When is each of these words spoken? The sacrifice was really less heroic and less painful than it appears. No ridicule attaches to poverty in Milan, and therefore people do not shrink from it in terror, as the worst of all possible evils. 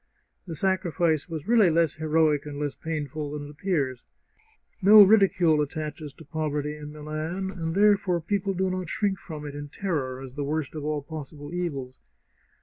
The 0.47 0.55
sacrifice 0.55 1.29
was 1.29 1.47
really 1.47 1.69
less 1.69 1.93
heroic 1.97 2.47
and 2.47 2.57
less 2.57 2.73
painful 2.73 3.29
than 3.29 3.45
it 3.45 3.51
appears. 3.51 4.01
No 4.81 5.03
ridicule 5.03 5.61
attaches 5.61 6.11
to 6.13 6.25
poverty 6.25 6.75
in 6.75 6.91
Milan, 6.91 7.51
and 7.51 7.75
therefore 7.75 8.19
people 8.19 8.55
do 8.55 8.71
not 8.71 8.89
shrink 8.89 9.19
from 9.19 9.45
it 9.45 9.53
in 9.53 9.69
terror, 9.69 10.19
as 10.19 10.33
the 10.33 10.43
worst 10.43 10.73
of 10.73 10.83
all 10.83 11.03
possible 11.03 11.53
evils. 11.53 11.99